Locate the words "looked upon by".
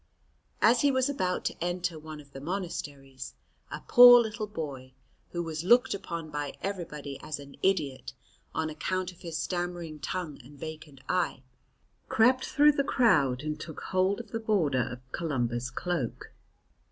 5.63-6.55